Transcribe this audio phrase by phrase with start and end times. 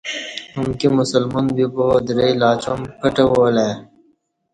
[0.57, 3.71] امکی مسلمان بیبا درئ لعیں چام پٹہ والہ ای